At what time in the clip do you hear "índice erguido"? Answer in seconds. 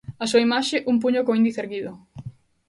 1.39-1.91